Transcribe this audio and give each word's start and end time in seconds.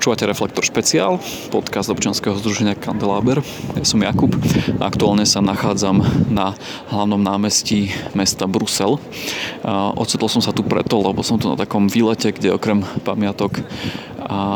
Počúvate 0.00 0.24
Reflektor 0.24 0.64
špeciál, 0.64 1.20
podcast 1.52 1.92
občanského 1.92 2.32
združenia 2.40 2.72
Kandeláber. 2.72 3.44
Ja 3.76 3.84
som 3.84 4.00
Jakub 4.00 4.32
a 4.80 4.88
aktuálne 4.88 5.28
sa 5.28 5.44
nachádzam 5.44 6.00
na 6.32 6.56
hlavnom 6.88 7.20
námestí 7.20 7.92
mesta 8.16 8.48
Brusel. 8.48 8.96
Ocitol 10.00 10.32
som 10.32 10.40
sa 10.40 10.56
tu 10.56 10.64
preto, 10.64 11.04
lebo 11.04 11.20
som 11.20 11.36
tu 11.36 11.52
na 11.52 11.56
takom 11.60 11.84
výlete, 11.84 12.32
kde 12.32 12.56
okrem 12.56 12.80
pamiatok 13.04 13.60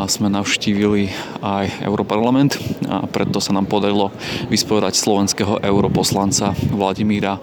sme 0.09 0.33
navštívili 0.33 1.13
aj 1.45 1.77
Europarlament 1.85 2.57
a 2.85 3.05
preto 3.09 3.41
sa 3.41 3.51
nám 3.51 3.65
podarilo 3.65 4.13
vyspovedať 4.49 4.93
slovenského 4.95 5.59
europoslanca 5.61 6.53
Vladimíra 6.71 7.41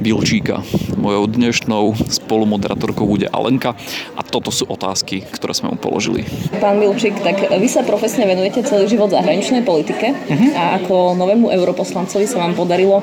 Bilčíka. 0.00 0.62
Mojou 0.96 1.28
dnešnou 1.28 1.94
spolumoderátorkou 2.08 3.06
bude 3.06 3.28
Alenka 3.30 3.76
a 4.16 4.20
toto 4.24 4.50
sú 4.50 4.66
otázky, 4.66 5.22
ktoré 5.28 5.52
sme 5.52 5.74
mu 5.74 5.78
položili. 5.78 6.24
Pán 6.58 6.80
Bilčík, 6.80 7.18
tak 7.20 7.52
vy 7.52 7.68
sa 7.68 7.84
profesne 7.86 8.24
venujete 8.26 8.64
celý 8.64 8.88
život 8.88 9.12
zahraničnej 9.12 9.62
politike 9.62 10.14
uh-huh. 10.14 10.50
a 10.56 10.62
ako 10.82 11.14
novému 11.14 11.52
europoslancovi 11.52 12.26
sa 12.26 12.42
vám 12.42 12.56
podarilo 12.58 13.02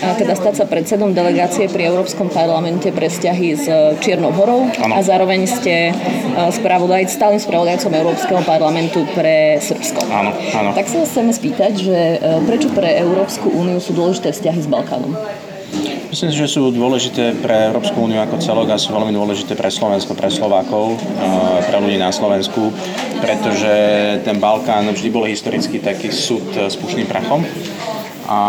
teda 0.00 0.34
stať 0.34 0.54
sa 0.62 0.64
predsedom 0.66 1.12
delegácie 1.12 1.68
pri 1.68 1.90
Európskom 1.92 2.30
parlamente 2.30 2.90
pre 2.90 3.10
vzťahy 3.10 3.48
s 3.54 3.66
Čiernou 4.00 4.32
horou 4.34 4.66
ano. 4.70 4.92
a 4.96 5.00
zároveň 5.04 5.46
ste 5.46 5.94
spravodaj, 6.34 7.06
stálym 7.10 7.38
spravodajcom 7.38 7.92
Európskeho 7.94 8.42
parlamentu 8.42 9.06
pre 9.14 9.60
Srbsko. 9.62 10.06
Áno, 10.10 10.30
áno. 10.54 10.70
Tak 10.74 10.86
sa 10.90 11.04
vás 11.04 11.10
chceme 11.24 11.40
spýtať, 11.40 11.72
že 11.80 11.96
e, 11.96 12.16
prečo 12.44 12.68
pre 12.68 13.00
Európsku 13.00 13.48
úniu 13.48 13.80
sú 13.80 13.96
dôležité 13.96 14.28
vzťahy 14.28 14.60
s 14.60 14.68
Balkánom? 14.68 15.16
Myslím 16.12 16.28
si, 16.28 16.36
že 16.36 16.52
sú 16.52 16.68
dôležité 16.68 17.32
pre 17.40 17.72
Európsku 17.72 17.96
úniu 17.96 18.20
ako 18.20 18.44
celok 18.44 18.68
a 18.68 18.76
sú 18.76 18.92
veľmi 18.92 19.08
dôležité 19.16 19.56
pre 19.56 19.72
Slovensko, 19.72 20.12
pre 20.12 20.28
Slovákov, 20.28 21.00
e, 21.00 21.24
pre 21.64 21.80
ľudí 21.80 21.96
na 21.96 22.12
Slovensku, 22.12 22.68
pretože 23.24 23.72
ten 24.20 24.36
Balkán 24.36 24.84
vždy 24.92 25.08
bol 25.08 25.24
historicky 25.24 25.80
taký 25.80 26.12
súd 26.12 26.44
s 26.52 26.76
pušným 26.76 27.08
prachom 27.08 27.40
a 28.24 28.40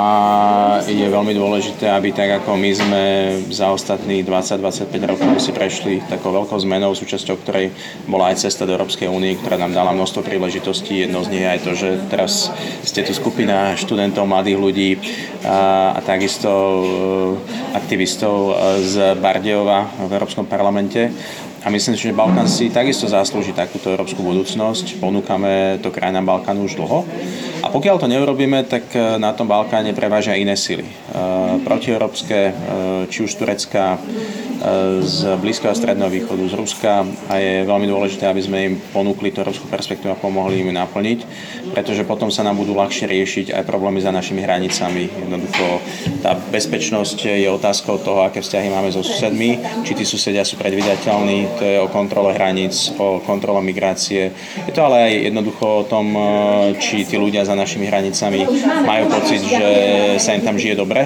je 0.88 1.04
veľmi 1.04 1.36
dôležité, 1.36 1.92
aby 1.92 2.16
tak 2.16 2.44
ako 2.44 2.56
my 2.56 2.72
sme 2.72 3.04
za 3.52 3.76
ostatných 3.76 4.24
20-25 4.24 4.88
rokov 5.04 5.30
si 5.44 5.52
prešli 5.52 6.00
takou 6.08 6.32
veľkou 6.32 6.56
zmenou, 6.56 6.96
súčasťou 6.96 7.36
ktorej 7.44 7.76
bola 8.08 8.32
aj 8.32 8.48
cesta 8.48 8.64
do 8.64 8.72
Európskej 8.72 9.12
únie, 9.12 9.36
ktorá 9.36 9.60
nám 9.60 9.76
dala 9.76 9.92
množstvo 9.92 10.24
príležitostí. 10.24 11.04
Jedno 11.04 11.28
z 11.28 11.32
nich 11.36 11.44
je 11.44 11.52
aj 11.52 11.62
to, 11.68 11.72
že 11.76 11.90
teraz 12.08 12.48
ste 12.88 13.04
tu 13.04 13.12
skupina 13.12 13.76
študentov, 13.76 14.24
mladých 14.24 14.60
ľudí 14.60 14.90
a, 15.44 15.92
a 15.96 16.00
takisto 16.00 16.50
e, 16.50 16.84
aktivistov 17.76 18.56
z 18.80 19.20
Bardejova 19.20 20.08
v 20.08 20.12
Európskom 20.16 20.48
parlamente 20.48 21.12
a 21.66 21.74
myslím 21.74 21.98
si, 21.98 22.06
že 22.06 22.14
Balkán 22.14 22.46
si 22.46 22.70
takisto 22.70 23.10
zaslúži 23.10 23.50
takúto 23.50 23.90
európsku 23.90 24.22
budúcnosť. 24.22 25.02
Ponúkame 25.02 25.82
to 25.82 25.90
krajinám 25.90 26.38
Balkánu 26.38 26.70
už 26.70 26.78
dlho. 26.78 27.02
Pokiaľ 27.76 28.00
to 28.00 28.08
neurobíme, 28.08 28.64
tak 28.72 28.88
e, 28.96 29.20
na 29.20 29.36
tom 29.36 29.52
Balkáne 29.52 29.92
prevážia 29.92 30.40
iné 30.40 30.56
sily. 30.56 30.88
E, 30.88 30.96
protieurópske, 31.60 32.40
e, 32.48 32.54
či 33.12 33.28
už 33.28 33.36
Turecka, 33.36 34.00
z 35.06 35.38
Blízkeho 35.38 35.78
Stredného 35.78 36.10
východu, 36.10 36.42
z 36.50 36.58
Ruska 36.58 37.06
a 37.30 37.34
je 37.38 37.68
veľmi 37.70 37.86
dôležité, 37.86 38.26
aby 38.26 38.42
sme 38.42 38.58
im 38.66 38.76
ponúkli 38.90 39.30
tú 39.30 39.46
európsku 39.46 39.70
perspektívu 39.70 40.10
a 40.10 40.18
pomohli 40.18 40.66
im 40.66 40.74
naplniť, 40.74 41.20
pretože 41.78 42.08
potom 42.08 42.34
sa 42.34 42.42
nám 42.42 42.58
budú 42.58 42.74
ľahšie 42.74 43.06
riešiť 43.06 43.54
aj 43.54 43.64
problémy 43.68 44.02
za 44.02 44.10
našimi 44.10 44.42
hranicami. 44.42 45.06
Jednoducho 45.06 45.66
tá 46.26 46.34
bezpečnosť 46.34 47.18
je 47.38 47.50
otázkou 47.52 48.02
toho, 48.02 48.26
aké 48.26 48.42
vzťahy 48.42 48.68
máme 48.74 48.90
so 48.90 49.06
susedmi, 49.06 49.62
či 49.86 49.94
tí 49.94 50.02
susedia 50.02 50.42
sú 50.42 50.58
predvydateľní, 50.58 51.62
to 51.62 51.64
je 51.64 51.78
o 51.82 51.92
kontrole 51.92 52.34
hraníc, 52.34 52.90
o 52.98 53.22
kontrole 53.22 53.62
migrácie. 53.62 54.34
Je 54.66 54.74
to 54.74 54.82
ale 54.82 55.14
aj 55.14 55.14
jednoducho 55.30 55.66
o 55.66 55.88
tom, 55.88 56.08
či 56.82 57.06
tí 57.06 57.22
ľudia 57.22 57.46
za 57.46 57.54
našimi 57.54 57.86
hranicami 57.86 58.42
majú 58.82 59.04
pocit, 59.14 59.46
že 59.46 59.70
sa 60.18 60.34
im 60.34 60.42
tam 60.42 60.58
žije 60.58 60.74
dobre 60.74 61.06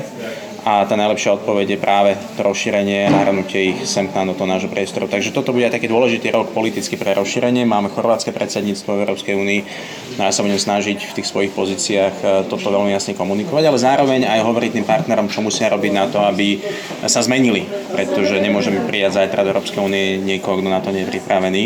a 0.70 0.86
tá 0.86 0.94
najlepšia 0.94 1.42
odpoveď 1.42 1.73
je 1.73 1.80
práve 1.81 2.12
to 2.38 2.46
rozšírenie 2.46 3.09
a 3.09 3.13
nahrnutie 3.13 3.74
ich 3.74 3.90
sem 3.90 4.06
do 4.06 4.38
toho 4.38 4.46
nášho 4.46 4.69
priestoru. 4.69 5.09
Takže 5.09 5.34
toto 5.34 5.50
bude 5.50 5.66
aj 5.66 5.74
taký 5.74 5.90
dôležitý 5.90 6.30
rok 6.30 6.53
politicky 6.53 6.94
pre 6.94 7.18
rozšírenie. 7.18 7.66
Máme 7.66 7.90
chorvátske 7.90 8.30
predsedníctvo 8.30 8.94
v 8.94 9.02
Európskej 9.02 9.34
únii 9.34 9.62
no 10.19 10.28
ja 10.28 10.35
sa 10.35 10.44
budem 10.44 10.59
snažiť 10.59 11.00
v 11.00 11.16
tých 11.16 11.31
svojich 11.31 11.56
pozíciách 11.56 12.16
e, 12.19 12.25
toto 12.52 12.68
veľmi 12.68 12.91
jasne 12.91 13.16
komunikovať, 13.16 13.63
ale 13.63 13.80
zároveň 13.80 14.22
aj 14.28 14.44
hovoriť 14.44 14.72
tým 14.75 14.85
partnerom, 14.85 15.31
čo 15.31 15.40
musia 15.40 15.72
robiť 15.72 15.91
na 15.96 16.12
to, 16.12 16.19
aby 16.19 16.59
sa 17.07 17.24
zmenili, 17.24 17.63
pretože 17.96 18.36
nemôžeme 18.36 18.84
prijať 18.84 19.24
zajtra 19.24 19.47
do 19.47 19.56
Európskej 19.56 19.80
únie 19.80 20.19
niekoho, 20.19 20.59
kto 20.59 20.68
na 20.68 20.84
to 20.84 20.91
nie 20.91 21.07
je 21.07 21.12
pripravený. 21.16 21.63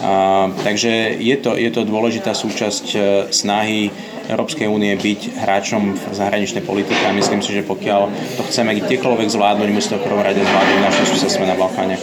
A, 0.00 0.48
takže 0.64 1.20
je 1.20 1.36
to, 1.36 1.60
je 1.60 1.68
to 1.68 1.84
dôležitá 1.84 2.32
súčasť 2.32 2.86
e, 2.96 2.98
snahy 3.28 3.92
Európskej 4.30 4.70
únie 4.70 4.94
byť 4.94 5.42
hráčom 5.42 5.98
v 5.98 6.12
zahraničnej 6.14 6.62
politike 6.62 7.02
a 7.02 7.12
myslím 7.12 7.42
si, 7.42 7.50
že 7.50 7.66
pokiaľ 7.66 8.06
to 8.38 8.42
chceme 8.46 8.70
kdekoľvek 8.78 9.28
zvládnuť, 9.28 9.68
musí 9.74 9.90
to 9.90 9.98
v 9.98 10.06
prvom 10.06 10.22
rade 10.22 10.38
zvládnuť 10.38 10.78
naše 10.80 11.02
susedstvo 11.10 11.44
na 11.44 11.58
Balkáne. 11.58 11.98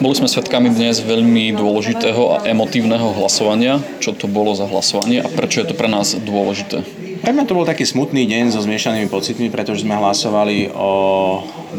Boli 0.00 0.14
sme 0.18 0.26
svedkami 0.26 0.74
dnes 0.74 0.98
veľmi 1.04 1.54
dôležitého 1.54 2.22
a 2.34 2.36
emotívneho 2.50 3.14
hlasovania. 3.14 3.78
Čo 4.02 4.16
to 4.16 4.26
bolo 4.26 4.50
za 4.56 4.66
hlasovanie 4.66 5.22
a 5.22 5.28
prečo 5.30 5.62
je 5.62 5.70
to 5.70 5.78
pre 5.78 5.86
nás 5.86 6.18
dôležité? 6.18 6.82
Pre 7.24 7.32
mňa 7.32 7.48
to 7.48 7.56
bol 7.56 7.64
taký 7.64 7.88
smutný 7.88 8.28
deň 8.28 8.52
so 8.52 8.60
zmiešanými 8.60 9.08
pocitmi, 9.08 9.48
pretože 9.48 9.80
sme 9.80 9.96
hlasovali 9.96 10.68
o 10.76 10.92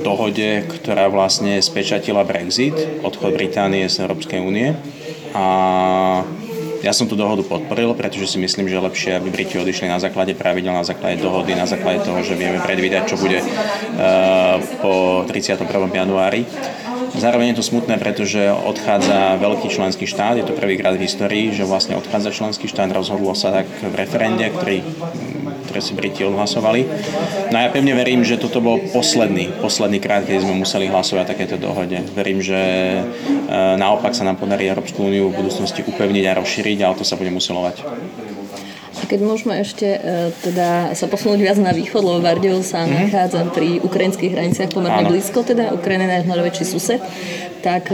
dohode, 0.02 0.66
ktorá 0.66 1.06
vlastne 1.06 1.62
spečatila 1.62 2.26
Brexit, 2.26 2.74
odchod 3.06 3.38
Británie 3.38 3.86
z 3.86 4.09
Európskej 4.09 4.42
únie. 4.42 4.74
A 5.38 6.26
ja 6.85 6.94
som 6.94 7.09
tú 7.09 7.18
dohodu 7.18 7.41
podporil, 7.41 7.97
pretože 7.97 8.29
si 8.29 8.38
myslím, 8.38 8.69
že 8.69 8.78
lepšie, 8.78 9.18
aby 9.18 9.34
Briti 9.34 9.57
odišli 9.57 9.90
na 9.90 9.97
základe 9.97 10.38
pravidel, 10.38 10.69
na 10.69 10.85
základe 10.85 11.18
dohody, 11.18 11.57
na 11.57 11.66
základe 11.66 12.06
toho, 12.06 12.22
že 12.22 12.38
vieme 12.38 12.62
predvídať, 12.62 13.09
čo 13.09 13.18
bude 13.18 13.41
uh, 13.41 14.62
po 14.85 15.25
31. 15.25 15.66
januári. 15.90 16.46
Zároveň 17.18 17.56
je 17.56 17.57
to 17.63 17.69
smutné, 17.73 17.97
pretože 17.97 18.38
odchádza 18.51 19.40
veľký 19.41 19.72
členský 19.72 20.06
štát, 20.06 20.38
je 20.38 20.46
to 20.46 20.53
prvýkrát 20.53 20.94
v 20.94 21.09
histórii, 21.09 21.56
že 21.56 21.66
vlastne 21.66 21.97
odchádza 21.97 22.29
členský 22.35 22.69
štát, 22.69 22.91
rozhodlo 22.91 23.34
sa 23.34 23.56
tak 23.56 23.72
v 23.81 23.96
referende, 23.96 24.46
ktorý 24.52 24.84
ktoré 25.75 25.91
si 25.91 26.00
Briti 26.00 26.24
odhlasovali. 26.24 26.88
No 27.52 27.59
a 27.59 27.68
ja 27.68 27.69
pevne 27.75 27.91
verím, 28.00 28.24
že 28.24 28.40
toto 28.40 28.63
bol 28.63 28.80
posledný, 28.96 29.59
posledný 29.59 30.00
krát, 30.00 30.24
keď 30.24 30.47
sme 30.47 30.56
museli 30.56 30.88
hlasovať 30.88 31.36
takéto 31.36 31.59
dohode. 31.59 32.00
Verím, 32.16 32.40
že 32.40 32.56
e, 32.56 33.03
naopak 33.75 34.16
sa 34.16 34.24
nám 34.24 34.40
podarí 34.40 34.72
Európsku 34.72 35.03
úniu 35.03 35.28
v 35.35 35.44
budúcnosti 35.44 35.84
upevniť 35.84 36.31
a 36.31 36.40
rozšíriť, 36.40 36.80
ale 36.80 36.96
to 36.96 37.03
sa 37.03 37.19
bude 37.19 37.28
musilovať. 37.28 37.84
Keď 39.05 39.19
môžeme 39.21 39.61
ešte 39.61 39.85
e, 39.85 40.29
teda 40.41 40.97
sa 40.97 41.05
posunúť 41.05 41.39
viac 41.39 41.57
na 41.61 41.71
východ, 41.71 42.01
lebo 42.01 42.19
Bardejov 42.25 42.66
sa 42.66 42.83
mm-hmm. 42.83 42.97
nachádza 43.07 43.41
pri 43.53 43.79
ukrajinských 43.85 44.33
hraniciach 44.33 44.73
pomerne 44.73 45.05
Áno. 45.05 45.11
blízko, 45.13 45.45
teda 45.45 45.71
Ukrajina 45.71 46.09
je 46.09 46.11
náš 46.19 46.25
najväčší 46.25 46.66
sused 46.66 47.01
tak 47.66 47.89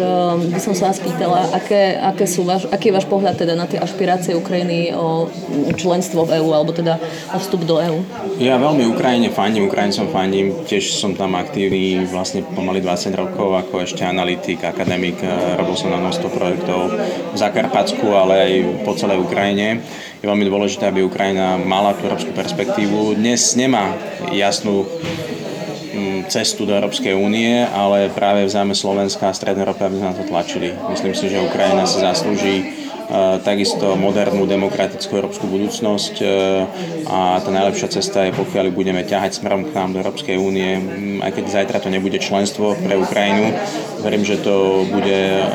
by 0.51 0.59
som 0.59 0.75
sa 0.75 0.91
vás 0.91 0.99
pýtala, 0.99 1.47
aké, 1.55 1.95
aké 1.95 2.27
sú 2.27 2.43
váš, 2.43 2.67
aký 2.67 2.91
je 2.91 2.95
váš 2.99 3.07
pohľad 3.07 3.39
teda 3.39 3.55
na 3.55 3.63
tie 3.63 3.79
ašpirácie 3.79 4.35
Ukrajiny 4.35 4.91
o 4.91 5.31
členstvo 5.79 6.27
v 6.27 6.43
EÚ, 6.43 6.51
alebo 6.51 6.75
teda 6.75 6.99
o 7.31 7.39
vstup 7.39 7.63
do 7.63 7.79
EÚ? 7.79 8.03
Ja 8.43 8.59
veľmi 8.59 8.91
Ukrajine 8.91 9.31
fandím, 9.31 9.71
Ukrajincom 9.71 10.11
fandím, 10.11 10.67
tiež 10.67 10.99
som 10.99 11.15
tam 11.15 11.39
aktívny 11.39 12.03
vlastne 12.03 12.43
pomaly 12.51 12.83
20 12.83 13.15
rokov 13.15 13.55
ako 13.63 13.87
ešte 13.87 14.03
analytik, 14.03 14.59
akademik, 14.59 15.23
robil 15.55 15.79
som 15.79 15.87
na 15.87 16.03
množstvo 16.03 16.27
projektov 16.35 16.91
v 17.31 17.37
Zakarpatsku, 17.39 18.11
ale 18.11 18.33
aj 18.43 18.51
po 18.83 18.91
celej 18.99 19.23
Ukrajine. 19.23 19.79
Je 20.21 20.29
veľmi 20.29 20.45
dôležité, 20.45 20.85
aby 20.85 21.01
Ukrajina 21.01 21.57
mala 21.57 21.97
tú 21.97 22.05
európsku 22.05 22.29
perspektívu. 22.29 23.17
Dnes 23.17 23.57
nemá 23.57 23.97
jasnú 24.29 24.85
cestu 26.29 26.69
do 26.69 26.77
Európskej 26.77 27.17
únie, 27.17 27.65
ale 27.65 28.13
práve 28.13 28.45
v 28.45 28.53
záme 28.53 28.77
Slovenska 28.77 29.27
a 29.27 29.35
Strednej 29.35 29.65
Európy, 29.65 29.81
aby 29.81 29.97
sme 29.97 30.09
na 30.13 30.17
to 30.17 30.29
tlačili. 30.29 30.77
Myslím 30.93 31.17
si, 31.17 31.25
že 31.25 31.41
Ukrajina 31.41 31.89
si 31.89 31.99
zaslúži 31.99 32.55
e, 32.61 32.65
takisto 33.43 33.97
modernú 33.99 34.47
demokratickú 34.47 35.11
európsku 35.19 35.49
budúcnosť 35.49 36.15
e, 36.21 36.25
a 37.09 37.41
tá 37.43 37.49
najlepšia 37.51 37.89
cesta 37.91 38.23
je, 38.23 38.37
pokiaľ 38.37 38.71
budeme 38.71 39.03
ťahať 39.03 39.43
smerom 39.43 39.67
k 39.67 39.75
nám 39.75 39.91
do 39.91 40.05
Európskej 40.05 40.39
únie, 40.39 40.79
aj 41.19 41.33
keď 41.33 41.43
zajtra 41.49 41.77
to 41.83 41.89
nebude 41.89 42.21
členstvo 42.21 42.77
pre 42.79 42.95
Ukrajinu. 42.95 43.51
Verím, 44.05 44.23
že 44.23 44.39
to 44.39 44.85
bude 44.85 45.21
e, 45.41 45.45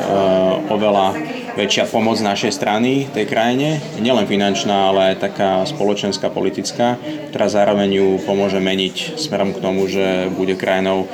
oveľa 0.69 1.17
väčšia 1.57 1.89
pomoc 1.89 2.21
našej 2.21 2.53
strany 2.53 3.09
tej 3.09 3.25
krajine, 3.25 3.81
nielen 3.97 4.29
finančná, 4.29 4.93
ale 4.93 5.17
aj 5.17 5.25
taká 5.25 5.65
spoločenská, 5.65 6.29
politická, 6.29 7.01
ktorá 7.33 7.49
zároveň 7.49 7.97
ju 7.97 8.07
pomôže 8.21 8.61
meniť 8.61 9.17
smerom 9.17 9.57
k 9.57 9.61
tomu, 9.65 9.89
že 9.89 10.29
bude 10.37 10.53
krajinou 10.53 11.09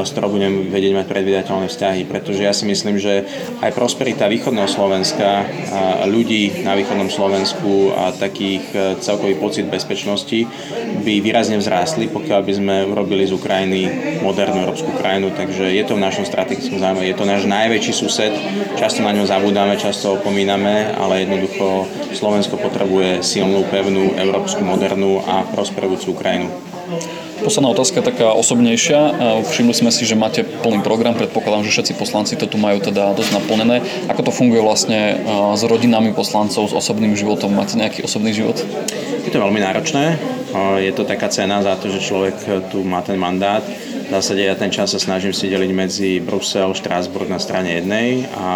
s 0.00 0.14
ktorou 0.16 0.32
budem 0.32 0.72
vedieť 0.72 0.96
mať 0.96 1.06
predvydateľné 1.10 1.66
vzťahy, 1.68 2.08
pretože 2.08 2.40
ja 2.40 2.54
si 2.54 2.64
myslím, 2.64 2.96
že 2.96 3.26
aj 3.60 3.74
prosperita 3.74 4.30
východného 4.30 4.64
Slovenska, 4.64 5.44
ľudí 6.08 6.64
na 6.64 6.72
východnom 6.72 7.12
Slovensku 7.12 7.92
a 7.92 8.14
takých 8.14 8.64
celkový 9.02 9.36
pocit 9.36 9.68
bezpečnosti 9.68 10.48
by 11.04 11.20
výrazne 11.20 11.60
vzrástli, 11.60 12.08
pokiaľ 12.08 12.40
by 12.48 12.52
sme 12.54 12.76
urobili 12.88 13.28
z 13.28 13.36
Ukrajiny 13.36 13.80
modernú 14.24 14.64
európsku 14.64 14.88
krajinu, 14.94 15.34
takže 15.36 15.68
je 15.74 15.84
to 15.84 15.98
v 15.98 16.04
našom 16.06 16.24
strategickom 16.24 16.80
záujme, 16.80 17.04
je 17.04 17.18
to 17.18 17.28
náš 17.28 17.44
najväčší 17.44 17.92
sused, 17.92 18.32
často 18.78 19.04
na 19.04 19.12
ňo 19.12 19.28
zabúdame, 19.28 19.57
často 19.78 20.18
opomíname, 20.18 20.94
ale 20.94 21.26
jednoducho 21.26 21.86
Slovensko 22.14 22.58
potrebuje 22.58 23.22
silnú, 23.26 23.66
pevnú, 23.66 24.14
európsku, 24.14 24.62
modernú 24.62 25.22
a 25.26 25.42
prosperujúcu 25.48 26.14
Ukrajinu. 26.14 26.48
Posledná 27.38 27.70
otázka 27.70 28.02
taká 28.02 28.34
osobnejšia. 28.34 29.14
Všimli 29.46 29.70
sme 29.70 29.94
si, 29.94 30.02
že 30.02 30.18
máte 30.18 30.42
plný 30.42 30.82
program, 30.82 31.14
predpokladám, 31.14 31.70
že 31.70 31.74
všetci 31.78 31.92
poslanci 31.94 32.34
to 32.34 32.50
tu 32.50 32.58
majú 32.58 32.82
teda 32.82 33.14
dosť 33.14 33.30
naplnené. 33.30 33.82
Ako 34.10 34.26
to 34.26 34.34
funguje 34.34 34.58
vlastne 34.58 35.22
s 35.54 35.62
rodinami 35.62 36.10
poslancov, 36.10 36.66
s 36.66 36.74
osobným 36.74 37.14
životom? 37.14 37.54
Máte 37.54 37.78
nejaký 37.78 38.02
osobný 38.02 38.34
život? 38.34 38.58
Je 39.22 39.30
to 39.30 39.38
veľmi 39.38 39.62
náročné. 39.62 40.18
Je 40.82 40.90
to 40.96 41.06
taká 41.06 41.30
cena 41.30 41.62
za 41.62 41.78
to, 41.78 41.92
že 41.92 42.02
človek 42.02 42.34
tu 42.74 42.82
má 42.82 43.06
ten 43.06 43.14
mandát. 43.14 43.62
V 44.08 44.10
zásade 44.10 44.40
ja 44.40 44.56
ten 44.56 44.72
čas 44.72 44.96
sa 44.96 44.98
snažím 44.98 45.36
si 45.36 45.52
deliť 45.52 45.70
medzi 45.70 46.10
Brusel, 46.24 46.72
Štrásburg 46.72 47.28
na 47.28 47.36
strane 47.36 47.76
jednej 47.76 48.24
a 48.34 48.48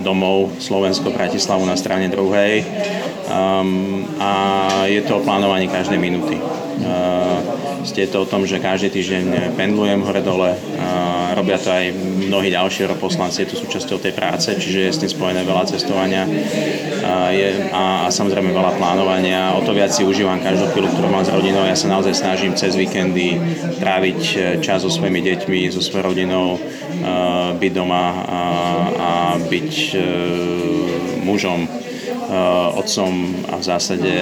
domov 0.00 0.56
Slovensko, 0.58 1.12
Bratislavu 1.12 1.64
na 1.68 1.76
strane 1.76 2.08
druhej. 2.08 2.64
Um, 3.30 4.04
a 4.18 4.32
je 4.90 5.00
to 5.06 5.20
o 5.20 5.24
plánovaní 5.24 5.70
každej 5.70 6.00
minúty. 6.00 6.40
Uh, 6.80 7.49
ste 7.84 8.08
to 8.08 8.22
o 8.22 8.28
tom, 8.28 8.44
že 8.44 8.60
každý 8.62 8.92
týždeň 8.92 9.56
pendlujem 9.56 10.00
hore-dole, 10.04 10.56
robia 11.34 11.56
to 11.56 11.70
aj 11.70 11.94
mnohí 12.30 12.50
ďalší 12.50 12.86
europoslanci, 12.86 13.42
je 13.42 13.54
to 13.54 13.62
súčasťou 13.62 13.98
tej 14.02 14.12
práce, 14.14 14.50
čiže 14.54 14.78
je 14.86 14.94
s 14.94 15.00
tým 15.02 15.10
spojené 15.10 15.42
veľa 15.46 15.64
cestovania 15.70 16.26
uh, 16.26 17.30
je, 17.30 17.70
a, 17.70 18.06
a 18.06 18.08
samozrejme 18.10 18.50
veľa 18.50 18.78
plánovania. 18.78 19.54
O 19.54 19.62
to 19.62 19.74
viac 19.74 19.94
si 19.94 20.02
užívam 20.02 20.42
každú 20.42 20.70
chvíľu, 20.74 20.90
ktorú 20.94 21.08
mám 21.10 21.26
s 21.26 21.30
rodinou. 21.30 21.62
Ja 21.66 21.78
sa 21.78 21.90
naozaj 21.90 22.14
snažím 22.18 22.52
cez 22.58 22.74
víkendy 22.74 23.38
tráviť 23.78 24.20
čas 24.62 24.82
so 24.82 24.90
svojimi 24.90 25.22
deťmi, 25.22 25.70
so 25.70 25.82
svojou 25.82 26.14
rodinou, 26.14 26.58
uh, 26.58 27.54
byť 27.54 27.72
doma 27.74 28.04
a, 28.26 28.42
a 28.90 29.10
byť 29.38 29.72
uh, 29.94 30.02
mužom, 31.22 31.66
otcom 32.78 33.42
a 33.50 33.58
v 33.58 33.64
zásade 33.66 34.14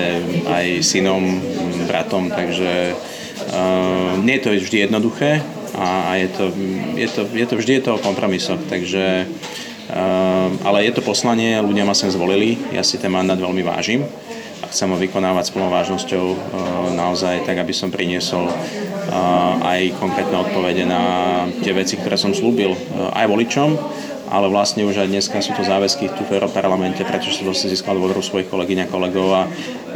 aj 0.49 0.81
synom, 0.81 1.41
bratom, 1.85 2.33
takže 2.33 2.97
nie 4.23 4.35
je 4.37 4.43
to 4.45 4.51
vždy 4.55 4.77
jednoduché 4.89 5.41
a, 5.79 6.17
je, 6.17 6.29
to, 6.29 6.45
je, 6.97 7.09
to, 7.09 7.21
je 7.33 7.47
to 7.47 7.55
vždy 7.57 7.73
je 7.79 7.83
to 7.85 7.91
o 7.97 8.03
kompromisoch, 8.03 8.59
takže 8.67 9.25
uh, 9.25 10.49
ale 10.65 10.89
je 10.89 10.93
to 10.97 11.07
poslanie, 11.07 11.61
ľudia 11.61 11.87
ma 11.87 11.95
sem 11.95 12.11
zvolili, 12.11 12.59
ja 12.75 12.83
si 12.83 12.99
ten 12.99 13.13
mandát 13.13 13.39
veľmi 13.39 13.63
vážim 13.63 14.03
a 14.59 14.67
chcem 14.69 14.91
ho 14.91 14.99
vykonávať 14.99 15.45
s 15.49 15.55
plnou 15.55 15.71
vážnosťou 15.71 16.25
uh, 16.35 16.39
naozaj 16.93 17.47
tak, 17.47 17.63
aby 17.63 17.73
som 17.73 17.93
priniesol 17.93 18.51
aj 19.65 19.97
konkrétne 19.97 20.37
odpovede 20.37 20.85
na 20.85 21.03
tie 21.65 21.73
veci, 21.73 21.97
ktoré 21.97 22.21
som 22.21 22.37
slúbil 22.37 22.77
aj 23.17 23.25
voličom, 23.25 23.73
ale 24.29 24.47
vlastne 24.53 24.85
už 24.85 25.01
aj 25.01 25.09
dneska 25.09 25.41
sú 25.41 25.57
to 25.57 25.65
záväzky 25.65 26.13
tu 26.13 26.23
v 26.29 26.37
Európarlamente, 26.37 27.01
pretože 27.05 27.41
som 27.41 27.49
si 27.57 27.73
získal 27.73 27.97
dôveru 27.97 28.21
svojich 28.21 28.49
kolegyň 28.53 28.85
a 28.85 28.91
kolegov 28.93 29.29
a 29.33 29.43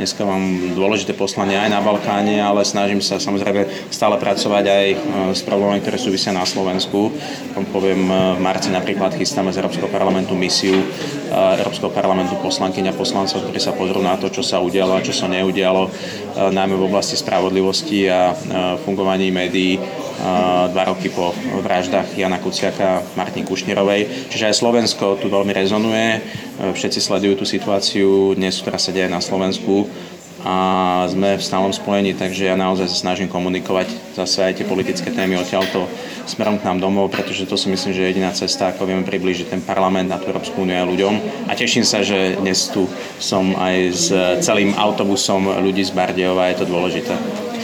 dneska 0.00 0.24
mám 0.24 0.72
dôležité 0.72 1.12
poslanie 1.12 1.60
aj 1.60 1.68
na 1.68 1.84
Balkáne, 1.84 2.40
ale 2.40 2.64
snažím 2.64 3.04
sa 3.04 3.20
samozrejme 3.20 3.92
stále 3.92 4.16
pracovať 4.16 4.64
aj 4.64 4.86
e, 4.88 4.96
s 5.36 5.44
problémami, 5.44 5.84
ktoré 5.84 6.00
súvisia 6.00 6.32
na 6.32 6.48
Slovensku. 6.48 7.12
Poviem, 7.70 8.08
e, 8.08 8.12
v 8.36 8.40
marci 8.40 8.72
napríklad 8.72 9.12
chystáme 9.14 9.52
z 9.52 9.60
Európskeho 9.60 9.92
parlamentu 9.92 10.32
misiu 10.32 10.80
e, 10.80 10.84
Európskeho 11.60 11.92
parlamentu 11.92 12.40
poslankyň 12.40 12.90
a 12.90 12.96
poslancov, 12.96 13.44
ktorí 13.44 13.60
sa 13.60 13.76
pozrú 13.76 14.00
na 14.00 14.16
to, 14.16 14.32
čo 14.32 14.40
sa 14.40 14.64
udialo 14.64 14.96
a 14.96 15.04
čo 15.04 15.12
sa 15.12 15.28
neudialo, 15.28 15.92
najmä 16.32 16.74
v 16.74 16.88
oblasti 16.88 17.14
spravodlivosti 17.14 18.08
a 18.08 18.32
fungovaní 18.82 19.28
médií 19.28 19.76
dva 20.70 20.84
roky 20.86 21.10
po 21.10 21.34
vraždách 21.34 22.14
Jana 22.14 22.38
Kuciaka 22.38 23.02
a 23.02 23.02
Martiny 23.18 23.42
Kušnírovej. 23.42 24.30
Čiže 24.30 24.54
aj 24.54 24.58
Slovensko 24.62 25.18
tu 25.18 25.26
veľmi 25.26 25.50
rezonuje, 25.50 26.22
všetci 26.62 27.02
sledujú 27.02 27.42
tú 27.42 27.46
situáciu, 27.46 28.38
dnes 28.38 28.54
ktorá 28.62 28.78
sa 28.78 28.94
deje 28.94 29.10
na 29.10 29.18
Slovensku 29.18 29.90
a 30.42 31.06
sme 31.06 31.38
v 31.38 31.42
stálom 31.42 31.70
spojení, 31.70 32.18
takže 32.18 32.50
ja 32.50 32.58
naozaj 32.58 32.90
sa 32.90 32.98
snažím 33.06 33.30
komunikovať 33.30 34.18
zase 34.18 34.42
aj 34.42 34.58
tie 34.58 34.66
politické 34.66 35.14
témy 35.14 35.38
odtiaľto 35.38 35.86
smerom 36.26 36.58
k 36.58 36.66
nám 36.66 36.82
domov, 36.82 37.14
pretože 37.14 37.46
to 37.46 37.54
si 37.54 37.70
myslím, 37.70 37.94
že 37.94 38.02
je 38.02 38.10
jediná 38.10 38.34
cesta, 38.34 38.74
ako 38.74 38.90
vieme 38.90 39.06
priblížiť 39.06 39.54
ten 39.54 39.62
parlament 39.62 40.10
na 40.10 40.18
tú 40.18 40.34
Európsku 40.34 40.66
úniu 40.66 40.82
a 40.82 40.88
ľuďom. 40.90 41.46
A 41.46 41.54
teším 41.54 41.86
sa, 41.86 42.02
že 42.02 42.34
dnes 42.42 42.58
tu 42.74 42.90
som 43.22 43.54
aj 43.54 43.76
s 43.94 44.10
celým 44.42 44.74
autobusom 44.74 45.46
ľudí 45.62 45.86
z 45.86 45.94
Bardejova, 45.94 46.50
je 46.50 46.58
to 46.58 46.66
dôležité. 46.66 47.14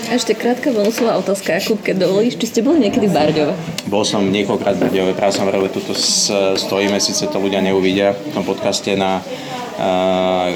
A 0.08 0.16
ešte 0.16 0.32
krátka 0.32 0.72
bonusová 0.72 1.20
otázka, 1.20 1.60
Jakub, 1.60 1.84
keď 1.84 2.08
dovolíš, 2.08 2.40
či 2.40 2.48
ste 2.48 2.60
boli 2.64 2.80
niekedy 2.80 3.12
v 3.12 3.14
Bardejove? 3.14 3.52
Bol 3.92 4.08
som 4.08 4.24
niekoľkrát 4.24 4.80
v 4.80 4.88
Bardejove, 4.88 5.12
práve 5.12 5.36
som 5.36 5.44
hovoril, 5.44 5.68
tuto 5.68 5.92
stojíme, 6.56 6.96
síce 6.96 7.28
to 7.28 7.36
ľudia 7.36 7.60
neuvidia 7.60 8.16
v 8.16 8.32
tom 8.32 8.40
podcaste 8.40 8.96
na 8.96 9.20
uh, 9.20 10.48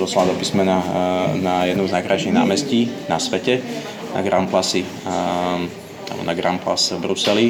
doslova 0.00 0.32
do 0.32 0.40
písmena 0.40 0.80
uh, 0.80 0.84
na 1.36 1.68
jednom 1.68 1.84
z 1.84 1.92
najkrajších 2.00 2.32
námestí 2.32 2.88
na 3.12 3.20
svete, 3.20 3.60
na 4.16 4.24
Grand 4.24 4.48
Place, 4.48 4.88
uh, 5.04 5.60
na 6.24 6.32
Grand 6.32 6.64
Place 6.64 6.96
v 6.96 7.04
Bruseli 7.04 7.46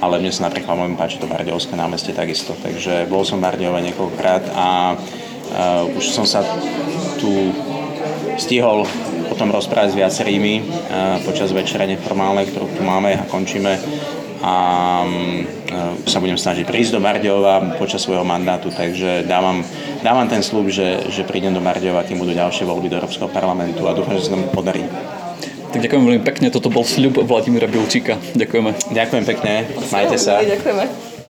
ale 0.00 0.16
mne 0.16 0.32
sa 0.32 0.48
napríklad 0.48 0.78
môžem 0.80 0.96
páči 0.96 1.20
to 1.20 1.28
Bardejovské 1.28 1.76
námestie 1.76 2.16
takisto. 2.16 2.56
Takže 2.56 3.04
bol 3.04 3.20
som 3.20 3.36
v 3.36 3.44
Bardejove 3.50 3.84
niekoľkrát 3.84 4.48
a 4.56 4.96
uh, 4.96 5.98
už 5.98 6.08
som 6.08 6.24
sa 6.24 6.40
tu 7.20 7.52
stihol 8.36 8.86
o 9.30 9.34
tom 9.38 9.52
rozprávať 9.54 9.94
s 9.94 9.98
viacerými 9.98 10.54
e, 10.58 10.62
počas 11.22 11.54
večera 11.54 11.86
neformálnej, 11.86 12.50
ktorú 12.50 12.66
tu 12.74 12.82
máme 12.82 13.14
a 13.14 13.24
končíme 13.28 13.78
a 14.40 14.54
e, 15.04 16.08
sa 16.08 16.18
budem 16.18 16.40
snažiť 16.40 16.64
prísť 16.64 16.96
do 16.96 17.00
Bardejova 17.04 17.76
počas 17.76 18.00
svojho 18.00 18.24
mandátu, 18.24 18.72
takže 18.72 19.28
dávam, 19.28 19.60
dávam 20.00 20.24
ten 20.26 20.40
slúb, 20.40 20.72
že, 20.72 21.12
že 21.12 21.28
prídem 21.28 21.52
do 21.52 21.60
Bardejova, 21.60 22.08
kým 22.08 22.16
budú 22.16 22.32
ďalšie 22.32 22.64
voľby 22.64 22.88
do 22.88 22.98
Európskeho 22.98 23.28
parlamentu 23.28 23.84
a 23.84 23.92
dúfam, 23.92 24.16
že 24.16 24.32
sa 24.32 24.36
nám 24.36 24.48
podarí. 24.50 24.84
Tak 25.70 25.86
ďakujem 25.86 26.02
veľmi 26.02 26.22
pekne, 26.26 26.50
toto 26.50 26.66
bol 26.66 26.82
sľub 26.82 27.22
Vladimíra 27.22 27.70
Bilčíka. 27.70 28.18
Ďakujeme. 28.34 28.90
Ďakujem 28.90 29.24
pekne, 29.28 29.52
majte 29.94 30.18
sa. 30.18 30.42
Ďakujeme. 30.42 31.09